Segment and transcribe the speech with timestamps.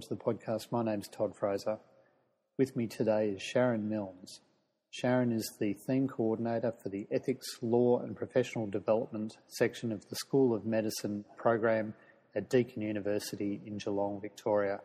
[0.00, 0.72] Welcome to the podcast.
[0.72, 1.78] My name's Todd Fraser.
[2.56, 4.40] With me today is Sharon Milnes.
[4.88, 10.16] Sharon is the theme coordinator for the Ethics, Law and Professional Development section of the
[10.16, 11.92] School of Medicine program
[12.34, 14.80] at Deakin University in Geelong, Victoria.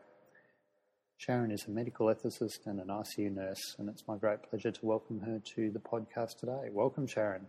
[1.15, 4.85] Sharon is a medical ethicist and an ICU nurse, and it's my great pleasure to
[4.85, 6.67] welcome her to the podcast today.
[6.73, 7.45] Welcome, Sharon.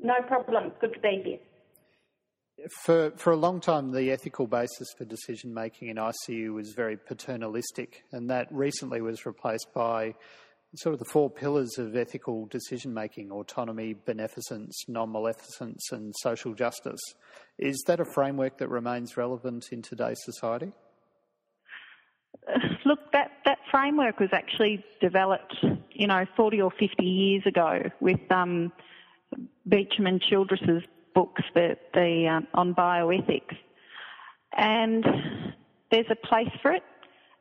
[0.00, 0.70] No problem.
[0.80, 1.38] Good to be here.
[2.84, 6.96] For, for a long time, the ethical basis for decision making in ICU was very
[6.96, 10.14] paternalistic, and that recently was replaced by
[10.74, 16.52] sort of the four pillars of ethical decision making autonomy, beneficence, non maleficence, and social
[16.52, 17.00] justice.
[17.58, 20.72] Is that a framework that remains relevant in today's society?
[22.84, 25.56] Look, that, that framework was actually developed,
[25.92, 28.72] you know, 40 or 50 years ago with um,
[29.66, 30.82] Beauchamp and Childress's
[31.18, 33.56] books the, um, on bioethics.
[34.56, 35.04] And
[35.90, 36.86] there's a place for it,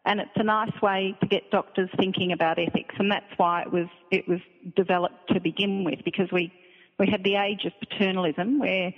[0.07, 3.71] and it's a nice way to get doctors thinking about ethics, and that's why it
[3.77, 4.41] was it was
[4.81, 6.43] developed to begin with, because we
[6.99, 8.89] we had the age of paternalism where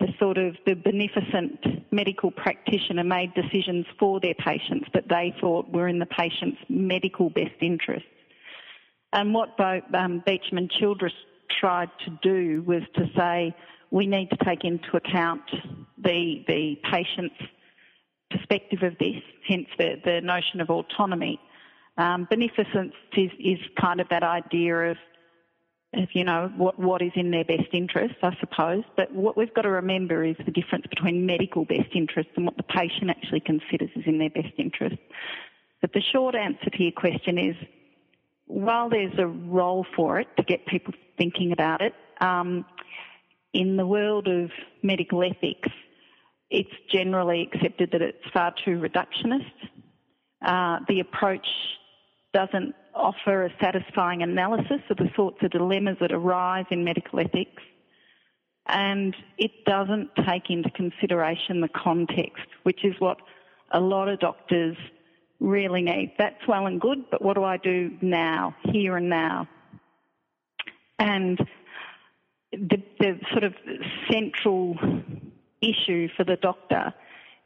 [0.00, 1.58] the sort of the beneficent
[2.00, 7.28] medical practitioner made decisions for their patients that they thought were in the patient's medical
[7.30, 8.16] best interests.
[9.12, 11.16] And what both um, Beauchamp and Childress
[11.60, 13.54] tried to do was to say,
[13.90, 15.42] we need to take into account
[16.02, 17.36] the, the patient's
[18.30, 21.40] perspective of this, hence the, the notion of autonomy.
[21.96, 24.96] Um, beneficence is, is kind of that idea of,
[25.94, 28.84] of, you know, what, what is in their best interest, I suppose.
[28.96, 32.56] But what we've got to remember is the difference between medical best interest and what
[32.56, 34.96] the patient actually considers is in their best interest.
[35.80, 37.56] But the short answer to your question is,
[38.46, 42.64] while there's a role for it to get people thinking about it, um,
[43.52, 44.50] in the world of
[44.82, 45.68] medical ethics,
[46.50, 49.52] it's generally accepted that it's far too reductionist.
[50.44, 51.46] Uh, the approach
[52.32, 57.62] doesn't offer a satisfying analysis of the sorts of dilemmas that arise in medical ethics.
[58.66, 63.18] And it doesn't take into consideration the context, which is what
[63.72, 64.76] a lot of doctors
[65.40, 66.14] really need.
[66.18, 69.48] That's well and good, but what do I do now, here and now?
[70.98, 71.38] And
[72.70, 73.54] the, the sort of
[74.10, 74.76] central
[75.62, 76.92] issue for the doctor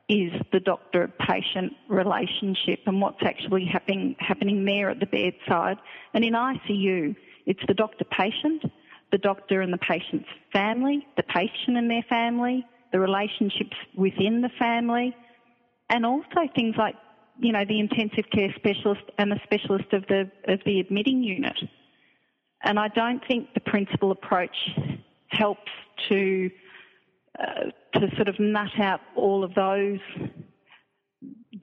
[0.09, 5.77] is the doctor patient relationship and what's actually happening, happening there at the bedside.
[6.13, 8.65] And in ICU, it's the doctor patient,
[9.11, 14.51] the doctor and the patient's family, the patient and their family, the relationships within the
[14.59, 15.17] family,
[15.89, 16.95] and also things like,
[17.39, 21.59] you know, the intensive care specialist and the specialist of the, of the admitting unit.
[22.65, 24.57] And I don't think the principle approach
[25.33, 25.71] helps
[26.09, 26.51] to
[27.39, 29.99] uh, to sort of nut out all of those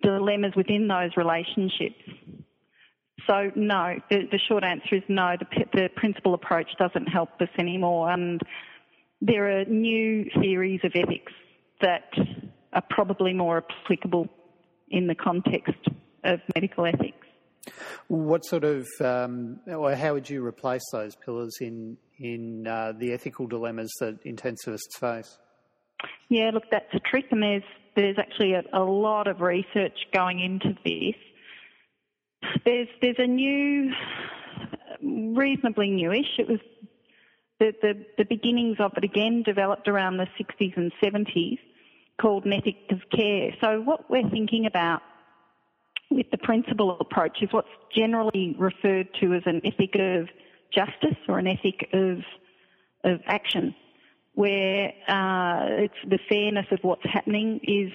[0.02, 2.02] dilemmas within those relationships.
[3.28, 5.36] So no, the, the short answer is no.
[5.40, 8.42] The, the principle approach doesn't help us anymore, and
[9.22, 11.32] there are new theories of ethics
[11.82, 12.12] that
[12.74, 14.28] are probably more applicable
[14.90, 15.88] in the context
[16.24, 17.19] of medical ethics.
[18.10, 23.14] What sort of, um, or how would you replace those pillars in in uh, the
[23.14, 25.38] ethical dilemmas that intensivists face?
[26.28, 27.64] Yeah, look, that's a trick, and there's
[27.96, 32.52] there's actually a, a lot of research going into this.
[32.66, 33.92] There's there's a new,
[35.02, 36.40] reasonably newish.
[36.40, 36.60] It was
[37.60, 41.60] the, the, the beginnings of it again developed around the 60s and 70s,
[42.20, 43.52] called an ethic of care.
[43.62, 45.02] So what we're thinking about
[46.10, 50.28] with the principle approach is what's generally referred to as an ethic of
[50.74, 52.20] justice or an ethic of,
[53.04, 53.76] of action,
[54.34, 57.92] where uh, it's the fairness of what's happening is,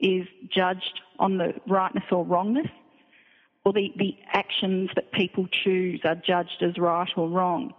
[0.00, 2.68] is judged on the rightness or wrongness,
[3.64, 7.74] or the, the actions that people choose are judged as right or wrong.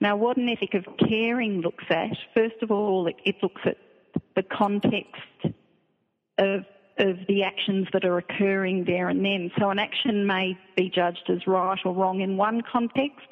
[0.00, 3.76] Now, what an ethic of caring looks at, first of all, it, it looks at
[4.34, 5.54] the context
[6.38, 6.64] of
[6.98, 9.50] of the actions that are occurring there and then.
[9.58, 13.26] So an action may be judged as right or wrong in one context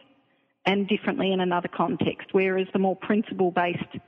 [0.66, 3.98] and differently in another context, whereas the more principle based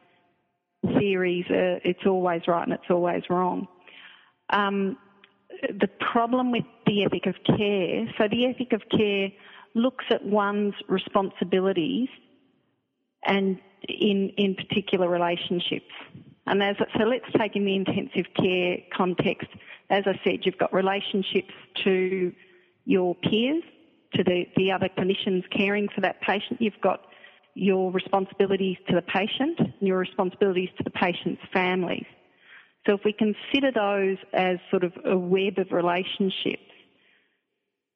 [0.98, 3.68] theories, are, it's always right and it's always wrong.
[4.50, 4.96] Um,
[5.68, 9.28] the problem with the ethic of care, so the ethic of care
[9.74, 12.08] looks at one's responsibilities
[13.24, 13.58] and
[13.88, 15.92] in, in particular relationships.
[16.52, 19.48] And so let's take in the intensive care context.
[19.88, 22.30] As I said, you've got relationships to
[22.84, 23.62] your peers,
[24.12, 26.60] to the, the other clinicians caring for that patient.
[26.60, 27.06] You've got
[27.54, 32.04] your responsibilities to the patient and your responsibilities to the patient's families.
[32.86, 36.68] So if we consider those as sort of a web of relationships,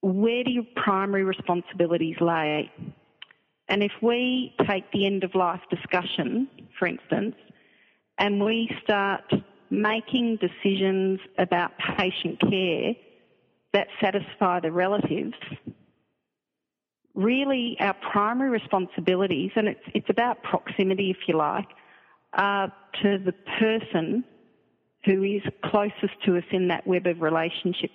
[0.00, 2.72] where do your primary responsibilities lay?
[3.68, 6.48] And if we take the end of life discussion,
[6.78, 7.34] for instance,
[8.18, 9.24] and we start
[9.70, 12.94] making decisions about patient care
[13.72, 15.34] that satisfy the relatives,
[17.14, 21.68] really our primary responsibilities, and it's, it's about proximity, if you like,
[22.32, 22.72] are
[23.02, 24.24] to the person
[25.04, 27.90] who is closest to us in that web of relationship.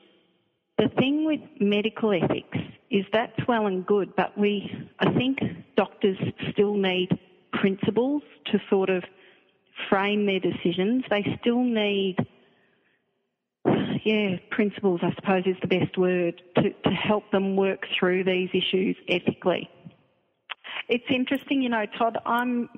[0.78, 2.58] The thing with medical ethics
[2.90, 5.40] is that's well and good, but we, I think
[5.76, 6.18] doctors
[6.52, 7.10] still need
[7.54, 9.04] principles to sort of
[9.90, 11.04] frame their decisions.
[11.10, 12.18] They still need,
[14.04, 18.50] yeah, principles, I suppose is the best word, to, to help them work through these
[18.54, 19.70] issues ethically.
[20.90, 22.70] It's interesting, you know, Todd, I'm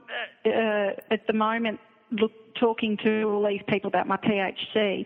[0.45, 1.79] uh, at the moment
[2.11, 5.05] look, talking to all these people about my PhD,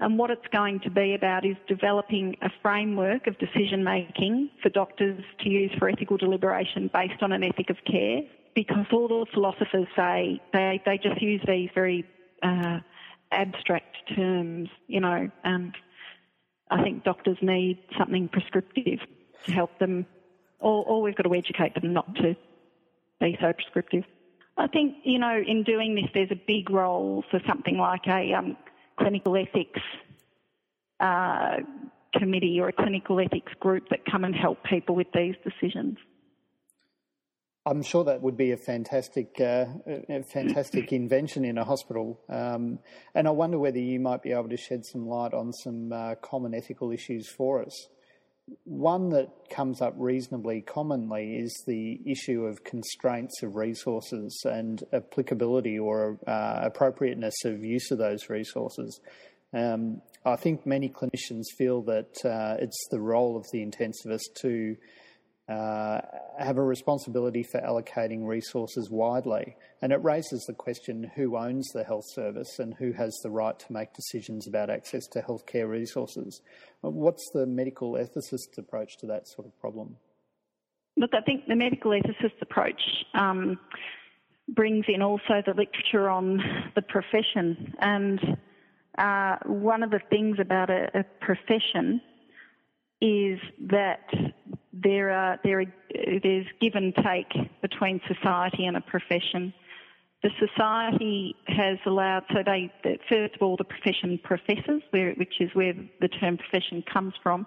[0.00, 4.68] and what it's going to be about is developing a framework of decision making for
[4.68, 8.22] doctors to use for ethical deliberation based on an ethic of care.
[8.54, 12.04] Because all the philosophers say they, they just use these very
[12.42, 12.80] uh,
[13.30, 15.74] abstract terms, you know, and
[16.70, 19.00] I think doctors need something prescriptive
[19.44, 20.06] to help them.
[20.60, 22.36] Or, or we've got to educate them not to
[23.20, 24.04] be so prescriptive.
[24.56, 28.34] I think, you know, in doing this, there's a big role for something like a
[28.34, 28.56] um,
[28.98, 29.80] clinical ethics
[31.00, 31.56] uh,
[32.14, 35.96] committee or a clinical ethics group that come and help people with these decisions.
[37.64, 39.66] I'm sure that would be a fantastic, uh,
[40.08, 42.80] a fantastic invention in a hospital, um,
[43.14, 46.16] and I wonder whether you might be able to shed some light on some uh,
[46.16, 47.86] common ethical issues for us.
[48.64, 55.78] One that comes up reasonably commonly is the issue of constraints of resources and applicability
[55.78, 59.00] or uh, appropriateness of use of those resources.
[59.54, 64.76] Um, I think many clinicians feel that uh, it's the role of the intensivist to
[65.48, 66.00] uh,
[66.38, 69.56] have a responsibility for allocating resources widely.
[69.80, 73.58] And it raises the question who owns the health service and who has the right
[73.58, 76.40] to make decisions about access to healthcare resources.
[76.80, 79.96] What's the medical ethicist approach to that sort of problem?
[80.96, 82.80] Look, I think the medical ethicist approach
[83.14, 83.58] um,
[84.48, 86.38] brings in also the literature on
[86.74, 87.74] the profession.
[87.80, 88.20] And
[88.98, 92.00] uh, one of the things about a, a profession
[93.00, 94.08] is that
[94.82, 95.64] there are there
[96.22, 99.52] there's give and take between society and a profession.
[100.22, 102.72] The society has allowed so they
[103.08, 107.46] first of all the profession professors, which is where the term profession comes from.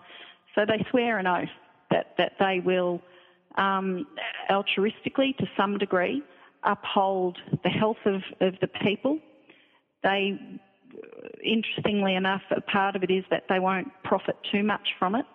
[0.55, 1.49] So they swear an oath
[1.91, 3.01] that that they will
[3.57, 4.05] um,
[4.49, 6.21] altruistically, to some degree,
[6.63, 9.19] uphold the health of, of the people.
[10.03, 10.37] They,
[11.43, 15.25] interestingly enough, a part of it is that they won't profit too much from it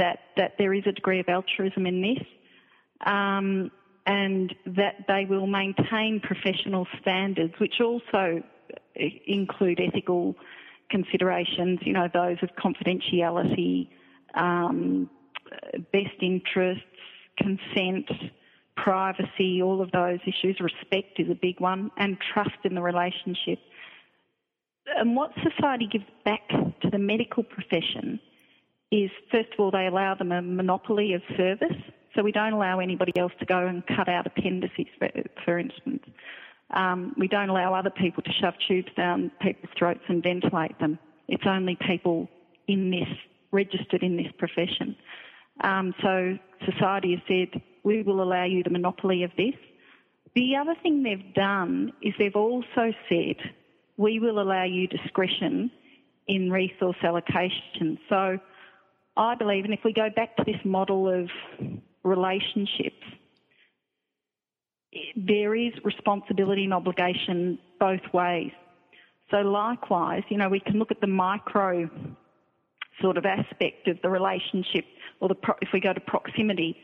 [0.00, 2.26] that, that there is a degree of altruism in this
[3.06, 3.70] um,
[4.06, 8.42] and that they will maintain professional standards, which also
[9.26, 10.34] include ethical
[10.90, 13.88] considerations, you know, those of confidentiality,
[14.34, 15.08] um,
[15.92, 16.82] best interests,
[17.36, 18.10] consent,
[18.76, 20.58] privacy, all of those issues.
[20.60, 23.58] Respect is a big one, and trust in the relationship.
[24.96, 28.18] And what society gives back to the medical profession
[28.90, 31.76] is first of all, they allow them a monopoly of service.
[32.14, 35.08] So we don't allow anybody else to go and cut out appendices, for,
[35.44, 36.02] for instance.
[36.72, 40.98] Um, we don't allow other people to shove tubes down people's throats and ventilate them.
[41.28, 42.28] It's only people
[42.66, 43.08] in this,
[43.52, 44.96] registered in this profession.
[45.62, 46.36] Um, so
[46.70, 49.54] society has said, we will allow you the monopoly of this.
[50.34, 53.36] The other thing they've done is they've also said,
[53.96, 55.70] we will allow you discretion
[56.28, 57.98] in resource allocation.
[58.08, 58.38] So
[59.20, 61.28] I believe, and if we go back to this model of
[62.02, 63.04] relationships,
[65.14, 68.50] there is responsibility and obligation both ways.
[69.30, 71.90] So likewise, you know, we can look at the micro
[73.02, 74.86] sort of aspect of the relationship,
[75.20, 76.78] or the pro- if we go to proximity,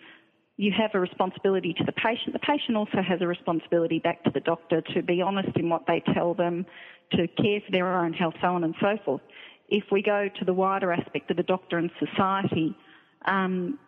[0.58, 2.34] you have a responsibility to the patient.
[2.34, 5.86] The patient also has a responsibility back to the doctor to be honest in what
[5.86, 6.66] they tell them,
[7.12, 9.22] to care for their own health, so on and so forth
[9.68, 12.76] if we go to the wider aspect of the doctor and society,
[13.24, 13.78] um,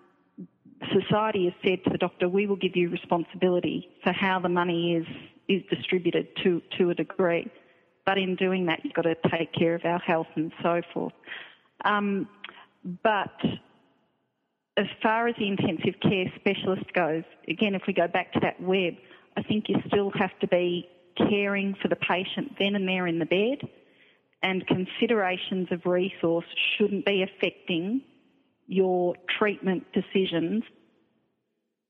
[0.92, 4.94] society has said to the doctor, we will give you responsibility for how the money
[4.94, 5.06] is,
[5.49, 7.49] is distributed to, to a degree.
[8.04, 11.12] But in doing that, you've got to take care of our health and so forth.
[11.85, 12.28] Um,
[13.02, 13.37] but
[14.76, 18.61] as far as the intensive care specialist goes, again, if we go back to that
[18.61, 18.94] web,
[19.37, 23.18] I think you still have to be caring for the patient then and there in
[23.18, 23.68] the bed
[24.42, 28.02] and considerations of resource shouldn't be affecting
[28.66, 30.62] your treatment decisions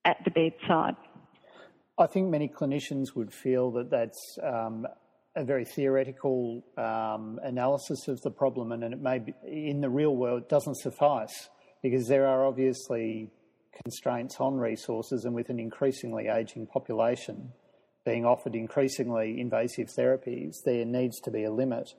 [0.04, 0.96] at the bedside.
[1.98, 4.86] I think many clinicians would feel that that's um,
[5.34, 10.14] a very theoretical um, analysis of the problem, and it may be in the real
[10.14, 11.48] world doesn't suffice
[11.82, 13.30] because there are obviously
[13.84, 17.52] constraints on resources, and with an increasingly ageing population
[18.04, 21.90] being offered increasingly invasive therapies, there needs to be a limit.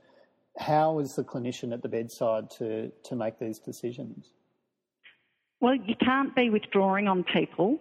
[0.57, 4.33] How is the clinician at the bedside to, to make these decisions?
[5.61, 7.79] Well, you can't be withdrawing on people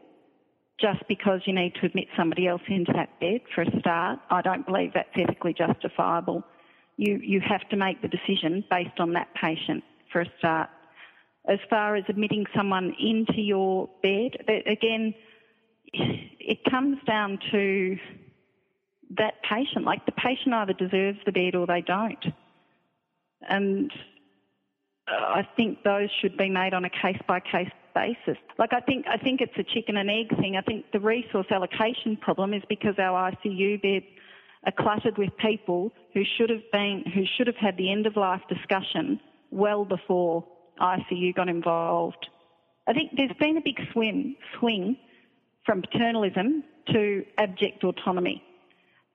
[0.80, 4.20] just because you need to admit somebody else into that bed for a start.
[4.30, 6.44] I don't believe that's ethically justifiable.
[6.96, 9.82] You, you have to make the decision based on that patient
[10.12, 10.70] for a start.
[11.48, 15.14] As far as admitting someone into your bed, again,
[15.92, 17.96] it comes down to
[19.16, 19.84] that patient.
[19.84, 22.24] Like the patient either deserves the bed or they don't.
[23.42, 23.90] And
[25.06, 28.38] uh, I think those should be made on a case by case basis.
[28.58, 30.56] Like I think I think it's a chicken and egg thing.
[30.56, 34.06] I think the resource allocation problem is because our ICU beds
[34.66, 38.16] are cluttered with people who should have been who should have had the end of
[38.16, 40.44] life discussion well before
[40.80, 42.28] ICU got involved.
[42.86, 44.96] I think there's been a big swing swing
[45.64, 48.42] from paternalism to abject autonomy.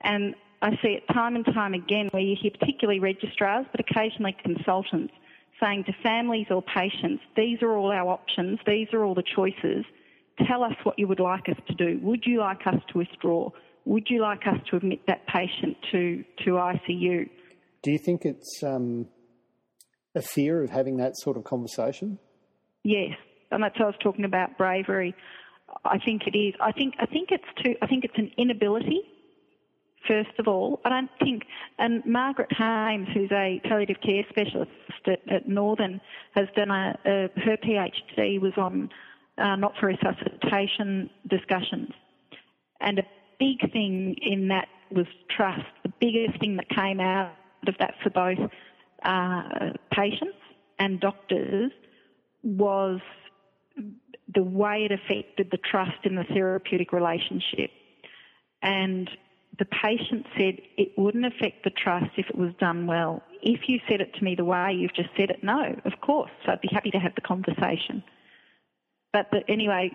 [0.01, 4.33] And I see it time and time again where you hear particularly registrars, but occasionally
[4.41, 5.13] consultants,
[5.61, 9.83] saying to families or patients, these are all our options, these are all the choices.
[10.47, 11.99] Tell us what you would like us to do.
[12.01, 13.49] Would you like us to withdraw?
[13.83, 17.29] Would you like us to admit that patient to, to ICU?
[17.81, 19.07] Do you think it's um,
[20.15, 22.19] a fear of having that sort of conversation?
[22.83, 23.17] Yes,
[23.51, 25.13] and that's what I was talking about bravery.
[25.83, 26.53] I think it is.
[26.61, 27.75] I think I think it's too.
[27.81, 29.01] I think it's an inability
[30.07, 30.79] first of all.
[30.85, 31.43] I don't think,
[31.79, 34.71] and Margaret Hames, who's a palliative care specialist
[35.07, 36.01] at, at Northern,
[36.35, 37.09] has done a, a,
[37.41, 38.89] her PhD was on
[39.37, 41.91] uh, not for resuscitation discussions.
[42.79, 43.03] And a
[43.39, 45.65] big thing in that was trust.
[45.83, 47.33] The biggest thing that came out
[47.67, 48.37] of that for both
[49.03, 50.37] uh, patients
[50.79, 51.71] and doctors
[52.43, 52.99] was
[54.33, 57.71] the way it affected the trust in the therapeutic relationship.
[58.61, 59.09] And
[59.59, 63.21] the patient said it wouldn't affect the trust if it was done well.
[63.41, 66.31] If you said it to me the way you've just said it, no, of course.
[66.45, 68.03] So I'd be happy to have the conversation.
[69.11, 69.91] But the, anyway,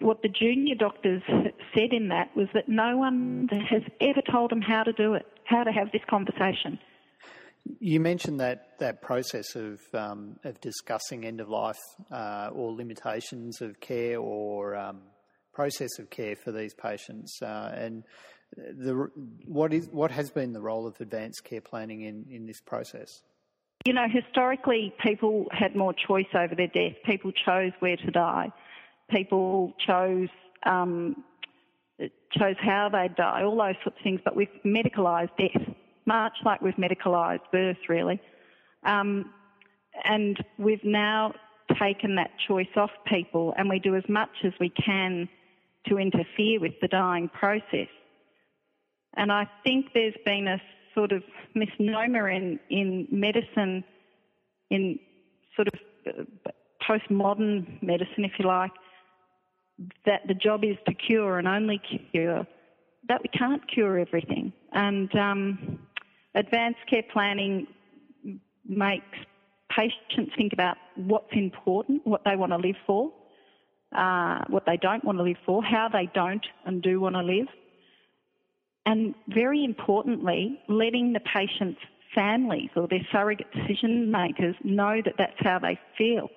[0.00, 4.62] what the junior doctors said in that was that no one has ever told them
[4.62, 6.78] how to do it, how to have this conversation.
[7.78, 11.78] You mentioned that, that process of, um, of discussing end of life
[12.10, 15.02] uh, or limitations of care or um,
[15.52, 17.40] process of care for these patients.
[17.40, 18.04] Uh, and
[18.56, 19.10] the,
[19.46, 23.22] what, is, what has been the role of advanced care planning in, in this process?
[23.86, 26.94] You know, historically, people had more choice over their death.
[27.04, 28.52] People chose where to die.
[29.10, 30.28] People chose
[30.64, 31.24] um,
[32.32, 34.20] chose how they'd die, all those sorts of things.
[34.24, 35.62] But we've medicalised death,
[36.06, 38.20] much like we've medicalised birth, really.
[38.84, 39.32] Um,
[40.04, 41.34] and we've now
[41.80, 45.28] taken that choice off people, and we do as much as we can
[45.88, 47.88] to interfere with the dying process.
[49.14, 50.60] And I think there's been a
[50.94, 51.22] sort of
[51.54, 53.84] misnomer in, in medicine,
[54.70, 54.98] in
[55.56, 55.74] sort of
[56.06, 56.50] uh,
[56.86, 58.72] postmodern medicine, if you like,
[60.06, 61.80] that the job is to cure and only
[62.12, 62.46] cure,
[63.08, 64.52] that we can't cure everything.
[64.72, 65.78] And um,
[66.34, 67.66] advanced care planning
[68.66, 69.16] makes
[69.70, 73.12] patients think about what's important, what they want to live for,
[73.96, 77.22] uh, what they don't want to live for, how they don't and do want to
[77.22, 77.48] live,
[78.86, 81.80] and very importantly, letting the patient's
[82.14, 86.28] families or their surrogate decision makers know that that's how they feel.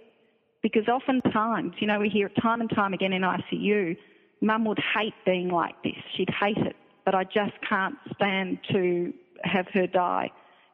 [0.61, 3.95] Because oftentimes, you know, we hear it time and time again in ICU,
[4.41, 5.93] mum would hate being like this.
[6.15, 10.29] She'd hate it, but I just can't stand to have her die.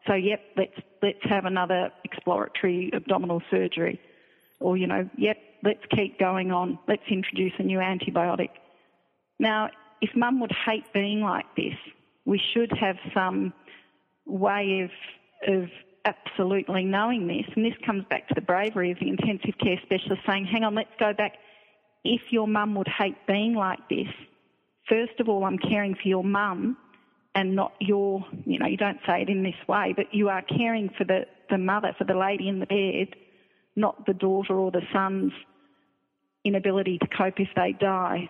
[0.07, 3.99] So, yep, let's, let's have another exploratory abdominal surgery.
[4.59, 6.79] Or, you know, yep, let's keep going on.
[6.87, 8.49] Let's introduce a new antibiotic.
[9.39, 9.69] Now,
[10.01, 11.75] if mum would hate being like this,
[12.25, 13.53] we should have some
[14.25, 15.70] way of, of
[16.05, 17.46] absolutely knowing this.
[17.55, 20.75] And this comes back to the bravery of the intensive care specialist saying, hang on,
[20.75, 21.34] let's go back.
[22.03, 24.08] If your mum would hate being like this,
[24.89, 26.77] first of all, I'm caring for your mum
[27.36, 30.41] and not your, you know, you don't say it in this way, but you are
[30.41, 33.15] caring for the, the mother, for the lady in the bed,
[33.75, 35.31] not the daughter or the son's
[36.43, 38.27] inability to cope if they die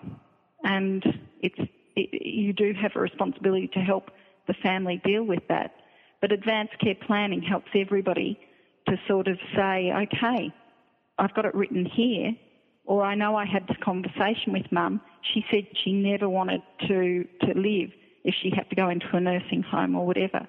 [0.63, 1.03] and
[1.41, 1.59] it's
[1.95, 4.11] it, you do have a responsibility to help
[4.47, 5.75] the family deal with that.
[6.21, 8.39] But advanced care planning helps everybody
[8.87, 10.53] to sort of say, okay,
[11.17, 12.33] I've got it written here,
[12.85, 15.01] or I know I had this conversation with mum.
[15.33, 17.89] She said she never wanted to, to live
[18.23, 20.47] if she had to go into a nursing home or whatever.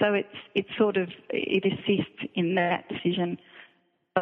[0.00, 3.38] So it's, it's sort of, it assists in that decision.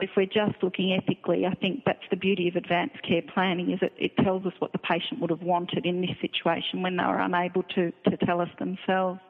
[0.01, 3.81] If we're just looking ethically, I think that's the beauty of advanced care planning is
[3.83, 7.05] it, it tells us what the patient would have wanted in this situation when they
[7.05, 9.21] were unable to, to tell us themselves.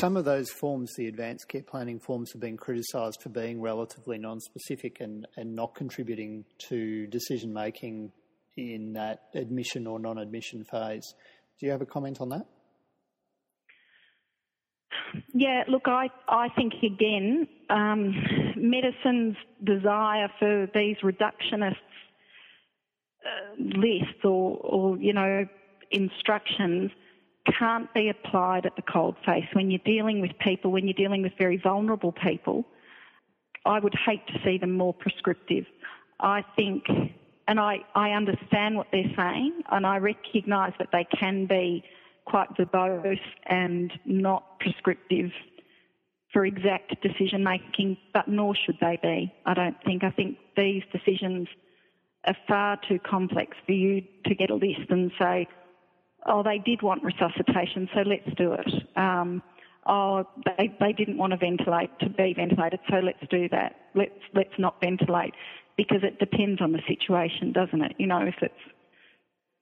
[0.00, 4.18] Some of those forms, the advanced care planning forms, have been criticised for being relatively
[4.18, 8.12] non-specific and, and not contributing to decision making
[8.58, 11.14] in that admission or non-admission phase.
[11.58, 12.44] Do you have a comment on that?
[15.32, 18.14] Yeah, look, I, I think again, um,
[18.56, 21.76] medicine's desire for these reductionist
[23.24, 25.46] uh, lists or, or, you know,
[25.90, 26.90] instructions
[27.58, 29.44] can't be applied at the cold face.
[29.52, 32.64] When you're dealing with people, when you're dealing with very vulnerable people,
[33.64, 35.64] I would hate to see them more prescriptive.
[36.20, 36.84] I think,
[37.48, 41.84] and I, I understand what they're saying, and I recognise that they can be
[42.24, 45.30] quite verbose and not prescriptive
[46.32, 49.32] for exact decision making, but nor should they be.
[49.44, 50.02] I don't think.
[50.02, 51.48] I think these decisions
[52.24, 55.46] are far too complex for you to get a list and say,
[56.26, 58.68] oh, they did want resuscitation, so let's do it.
[58.96, 59.42] Um,
[59.86, 63.76] oh, they, they didn't want to ventilate to be ventilated, so let's do that.
[63.94, 65.34] Let's let's not ventilate
[65.76, 67.94] because it depends on the situation, doesn't it?
[67.98, 68.54] You know, if it's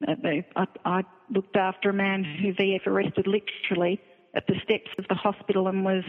[0.06, 4.00] I, I looked after a man who VF arrested literally
[4.34, 6.04] at the steps of the hospital and was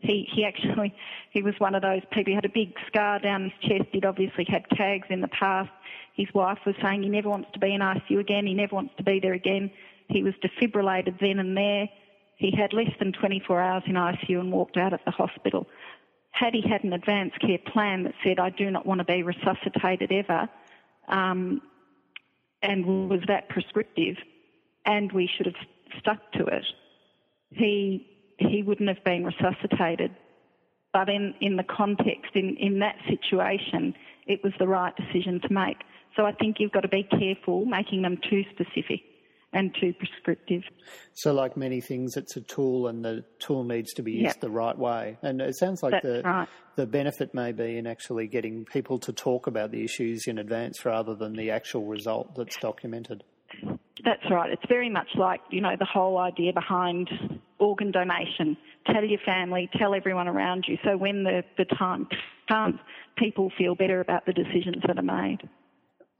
[0.00, 0.92] he he actually
[1.30, 2.32] he was one of those people.
[2.32, 3.88] He had a big scar down his chest.
[3.92, 5.70] He'd obviously had CAGs in the past.
[6.14, 8.46] His wife was saying he never wants to be in ICU again.
[8.46, 9.70] He never wants to be there again.
[10.08, 11.88] He was defibrillated then and there.
[12.36, 15.68] He had less than 24 hours in ICU and walked out of the hospital.
[16.32, 19.22] Had he had an advanced care plan that said, I do not want to be
[19.22, 20.48] resuscitated ever,
[21.08, 21.60] um,
[22.62, 24.16] and was that prescriptive,
[24.84, 25.54] and we should have
[25.98, 26.64] stuck to it,
[27.50, 28.06] he
[28.38, 30.10] he wouldn't have been resuscitated.
[30.92, 33.94] But in, in the context, in, in that situation,
[34.26, 35.76] it was the right decision to make.
[36.16, 39.02] So I think you've got to be careful making them too specific
[39.52, 40.62] and too prescriptive.
[41.14, 44.40] So, like many things, it's a tool, and the tool needs to be used yep.
[44.40, 45.18] the right way.
[45.22, 46.48] And it sounds like That's the right.
[46.76, 50.84] the benefit may be in actually getting people to talk about the issues in advance
[50.84, 53.24] rather than the actual result that's documented.
[54.04, 54.50] That's right.
[54.50, 57.10] It's very much like you know the whole idea behind
[57.58, 58.56] organ donation.
[58.86, 60.78] Tell your family, tell everyone around you.
[60.84, 62.08] So when the, the time
[62.48, 62.80] comes,
[63.18, 65.38] people feel better about the decisions that are made.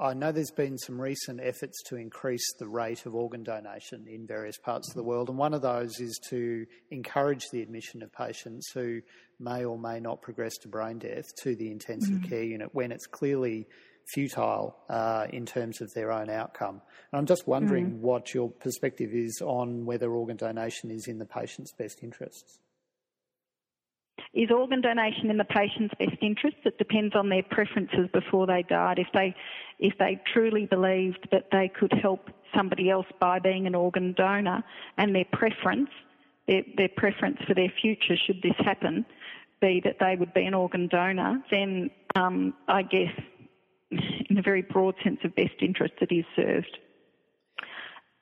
[0.01, 4.27] I know there's been some recent efforts to increase the rate of organ donation in
[4.27, 8.11] various parts of the world, and one of those is to encourage the admission of
[8.11, 9.03] patients who
[9.39, 12.29] may or may not progress to brain death to the intensive mm.
[12.31, 13.67] care unit when it's clearly
[14.15, 16.81] futile uh, in terms of their own outcome.
[17.13, 17.99] And I'm just wondering mm.
[17.99, 22.59] what your perspective is on whether organ donation is in the patient's best interests.
[24.35, 26.57] Is organ donation in the patient's best interest?
[26.65, 28.99] It depends on their preferences before they died.
[28.99, 29.35] If they,
[29.79, 34.63] if they truly believed that they could help somebody else by being an organ donor,
[34.99, 35.91] and their preference,
[36.47, 39.05] their, their preference for their future, should this happen,
[39.61, 43.13] be that they would be an organ donor, then um, I guess,
[43.91, 46.79] in a very broad sense of best interest, it is served.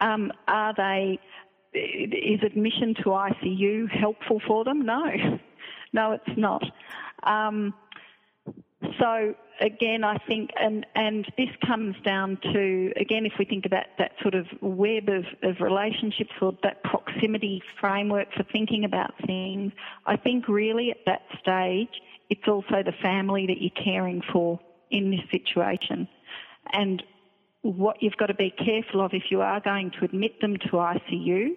[0.00, 1.18] Um, are they?
[1.74, 4.84] Is admission to ICU helpful for them?
[4.86, 5.38] No.
[5.92, 6.62] No, it's not.
[7.22, 7.74] Um,
[9.00, 13.86] so again, I think, and, and this comes down to, again, if we think about
[13.98, 19.72] that sort of web of, of relationships or that proximity framework for thinking about things,
[20.06, 25.10] I think really at that stage, it's also the family that you're caring for in
[25.10, 26.08] this situation.
[26.72, 27.02] And
[27.62, 30.68] what you've got to be careful of if you are going to admit them to
[30.68, 31.48] ICU,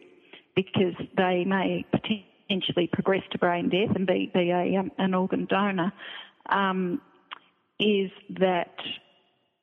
[0.55, 5.13] because they may potentially potentially progress to brain death and be, be a, um, an
[5.13, 5.91] organ donor,
[6.49, 7.01] um,
[7.79, 8.75] is that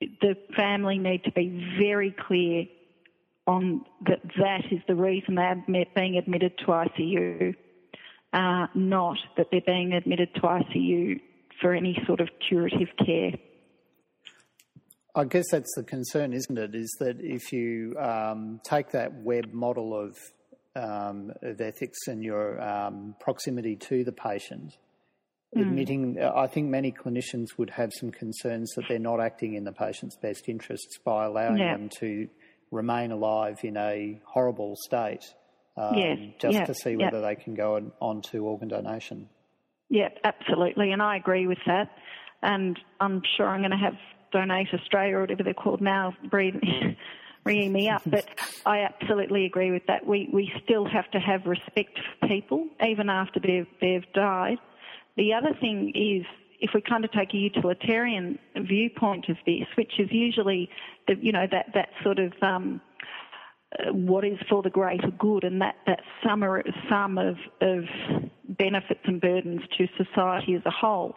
[0.00, 2.64] the family need to be very clear
[3.46, 7.54] on that that is the reason they're being admitted to ICU,
[8.32, 11.20] uh, not that they're being admitted to ICU
[11.60, 13.32] for any sort of curative care.
[15.14, 16.74] I guess that's the concern, isn't it?
[16.74, 20.16] Is that if you um, take that web model of
[20.78, 24.76] um, of ethics and your um, proximity to the patient.
[25.56, 25.62] Mm.
[25.62, 29.72] Admitting, I think many clinicians would have some concerns that they're not acting in the
[29.72, 31.76] patient's best interests by allowing yeah.
[31.76, 32.28] them to
[32.70, 35.24] remain alive in a horrible state
[35.78, 39.28] um, Yes, just to see whether they can go on, on to organ donation.
[39.88, 41.90] Yeah, absolutely, and I agree with that.
[42.42, 43.94] And I'm sure I'm going to have
[44.32, 46.60] Donate Australia or whatever they're called now breathing,
[47.48, 48.02] ringing me up.
[48.06, 48.26] But
[48.66, 50.06] I absolutely agree with that.
[50.06, 54.58] We we still have to have respect for people even after they've they've died.
[55.16, 56.24] The other thing is
[56.60, 60.68] if we kind of take a utilitarian viewpoint of this, which is usually
[61.06, 62.80] the you know that that sort of um,
[63.78, 66.44] uh, what is for the greater good, and that that sum,
[66.88, 67.84] sum of of
[68.48, 71.14] benefits and burdens to society as a whole.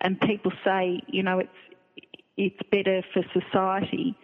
[0.00, 1.50] And people say, you know, it's
[2.36, 4.16] it's better for society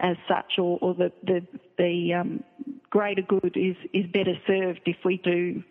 [0.00, 1.46] as such, or, or the the,
[1.78, 2.44] the um,
[2.90, 5.62] greater good is is better served if we do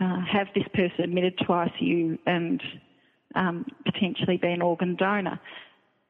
[0.00, 2.62] uh, have this person admitted to ICU and
[3.34, 5.38] um, potentially be an organ donor.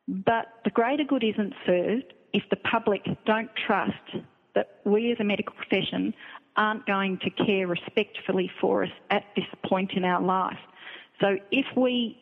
[0.09, 5.25] But the greater good isn't served if the public don't trust that we as a
[5.25, 6.15] medical profession
[6.57, 10.59] aren't going to care respectfully for us at this point in our life.
[11.21, 12.19] So if we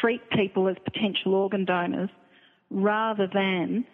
[0.00, 2.10] treat people as potential organ donors
[2.70, 3.84] rather than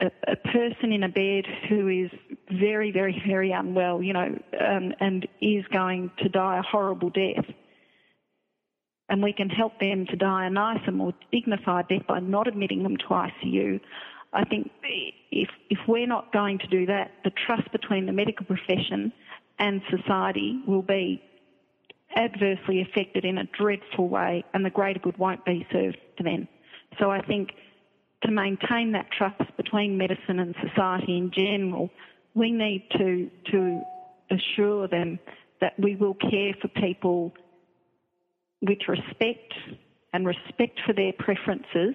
[0.00, 2.10] a, a person in a bed who is
[2.50, 7.44] very, very, very unwell, you know, um, and is going to die a horrible death,
[9.08, 12.48] and we can help them to die a nice and more dignified death by not
[12.48, 13.80] admitting them to ICU.
[14.32, 14.70] I think
[15.30, 19.12] if if we're not going to do that, the trust between the medical profession
[19.58, 21.22] and society will be
[22.16, 26.48] adversely affected in a dreadful way, and the greater good won't be served to them.
[26.98, 27.50] So I think
[28.24, 31.90] to maintain that trust between medicine and society in general,
[32.34, 33.82] we need to to
[34.30, 35.18] assure them
[35.60, 37.32] that we will care for people
[38.60, 39.52] with respect
[40.12, 41.94] and respect for their preferences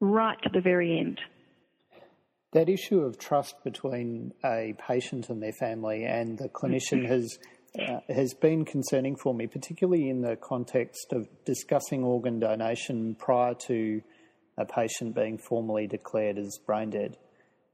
[0.00, 1.20] right to the very end.
[2.52, 7.38] That issue of trust between a patient and their family and the clinician has
[7.76, 13.54] uh, has been concerning for me, particularly in the context of discussing organ donation prior
[13.54, 14.00] to
[14.56, 17.16] a patient being formally declared as brain dead.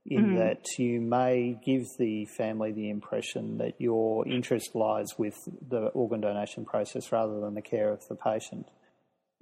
[0.06, 0.38] In mm.
[0.38, 5.36] that you may give the family the impression that your interest lies with
[5.68, 8.66] the organ donation process rather than the care of the patient.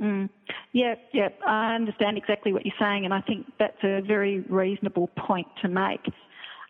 [0.00, 0.28] Mm.
[0.72, 5.08] Yeah, yeah, I understand exactly what you're saying, and I think that's a very reasonable
[5.16, 6.04] point to make.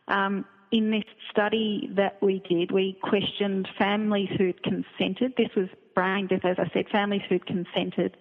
[0.06, 5.34] Um, in this study that we did, we questioned families who'd consented.
[5.36, 8.16] This was brain death, as I said, families who'd consented,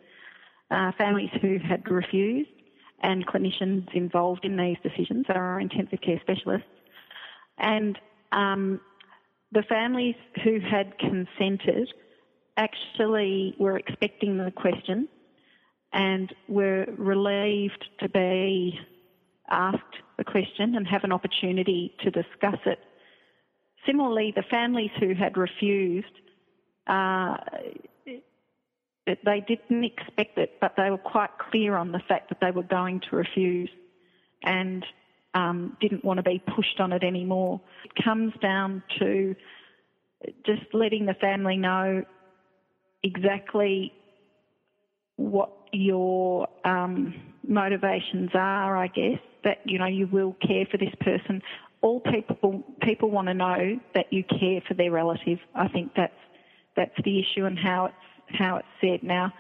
[0.72, 2.50] uh, families who had refused,
[3.02, 6.68] and clinicians involved in these decisions, are our intensive care specialists.
[7.58, 7.98] And
[8.32, 8.82] um,
[9.52, 11.90] the families who had consented
[12.58, 15.08] actually were expecting the question
[15.94, 18.78] and were relieved to be
[19.50, 19.80] asked
[20.18, 22.80] the question and have an opportunity to discuss it.
[23.86, 26.08] Similarly, the families who had refused,
[26.88, 27.38] uh,
[29.24, 32.64] they didn't expect it, but they were quite clear on the fact that they were
[32.64, 33.70] going to refuse
[34.44, 34.86] and
[35.34, 37.62] um, didn't want to be pushed on it anymore.
[37.86, 39.36] It comes down to
[40.46, 42.04] just letting the family know
[43.04, 43.94] exactly
[45.16, 47.14] what your um,
[47.48, 51.42] motivations are, I guess, that you know you will care for this person.
[51.82, 55.40] All people people want to know that you care for their relative.
[55.56, 56.14] I think that's
[56.76, 57.96] that's the issue and how it's
[58.30, 59.04] how it's said.
[59.04, 59.34] Now,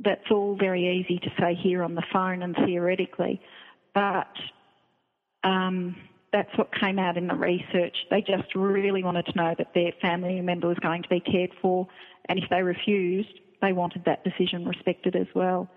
[0.00, 3.40] that's all very easy to say here on the phone and theoretically,
[3.94, 4.32] but
[5.44, 5.96] um,
[6.32, 7.96] that's what came out in the research.
[8.10, 11.50] They just really wanted to know that their family member was going to be cared
[11.60, 11.86] for,
[12.28, 15.68] and if they refused, they wanted that decision respected as well.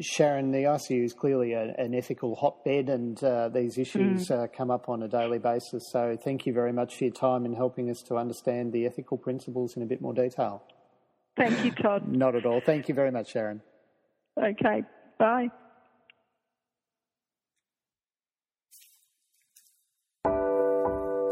[0.00, 4.44] Sharon, the ICU is clearly a, an ethical hotbed, and uh, these issues mm.
[4.44, 5.88] uh, come up on a daily basis.
[5.90, 9.16] So, thank you very much for your time in helping us to understand the ethical
[9.16, 10.62] principles in a bit more detail.
[11.36, 12.08] Thank you, Todd.
[12.08, 12.60] Not at all.
[12.64, 13.60] Thank you very much, Sharon.
[14.38, 14.84] Okay,
[15.18, 15.48] bye.